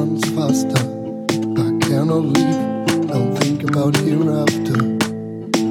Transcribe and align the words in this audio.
runs 0.00 0.24
faster. 0.30 0.82
I 1.60 1.70
cannot 1.86 2.24
leave, 2.32 3.06
don't 3.08 3.36
think 3.38 3.64
about 3.64 3.94
hereafter. 3.96 4.80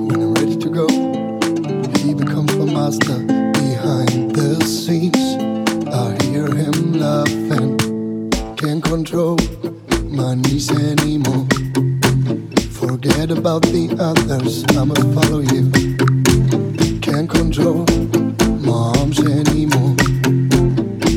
When 0.07 0.17
I'm 0.21 0.33
ready 0.35 0.55
to 0.55 0.69
go, 0.69 0.87
he 1.97 2.13
becomes 2.13 2.55
my 2.55 2.65
master. 2.65 3.17
Behind 3.53 4.35
the 4.35 4.63
scenes, 4.65 5.25
I 6.03 6.07
hear 6.25 6.45
him 6.45 6.93
laughing. 7.05 7.71
Can't 8.55 8.83
control 8.83 9.37
my 10.03 10.35
knees 10.35 10.69
anymore. 10.69 11.47
Forget 12.79 13.31
about 13.31 13.63
the 13.63 13.85
others, 13.99 14.63
I 14.77 14.83
must 14.83 15.07
follow 15.15 15.41
you. 15.53 15.63
Can't 17.01 17.29
control 17.29 17.83
my 18.67 18.93
arms 18.99 19.19
anymore. 19.21 19.95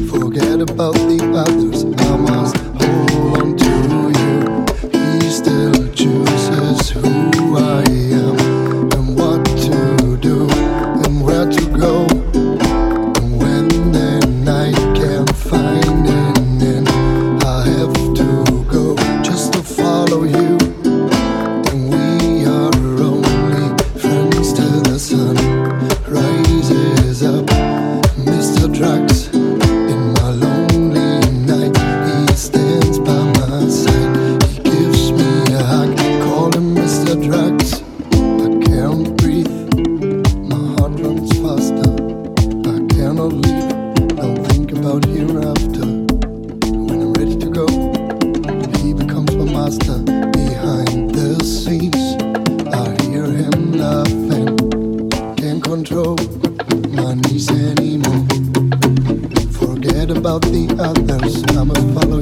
Forget 0.08 0.62
about 0.62 0.94
the 1.10 1.20
others, 1.44 1.81
about 44.82 45.04
hereafter. 45.06 45.86
When 46.74 47.00
I'm 47.02 47.12
ready 47.14 47.36
to 47.36 47.48
go, 47.50 47.66
he 48.80 48.92
becomes 48.92 49.34
my 49.36 49.44
master. 49.44 49.98
Behind 50.32 51.14
the 51.14 51.42
scenes, 51.44 52.16
I 52.74 52.90
hear 53.06 53.26
him 53.26 53.72
laughing, 53.72 54.58
can't 55.36 55.62
control 55.62 56.16
my 56.90 57.14
knees 57.14 57.48
anymore. 57.50 58.26
Forget 59.52 60.10
about 60.10 60.42
the 60.42 60.74
others, 60.78 61.44
I 61.56 61.64
must 61.64 61.88
follow. 61.94 62.21